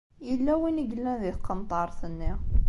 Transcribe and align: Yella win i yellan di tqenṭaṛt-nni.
Yella 0.27 0.53
win 0.61 0.81
i 0.83 0.85
yellan 0.89 1.17
di 1.21 1.31
tqenṭaṛt-nni. 1.35 2.31